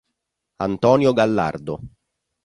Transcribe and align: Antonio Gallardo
Antonio 0.65 1.13
Gallardo 1.13 1.75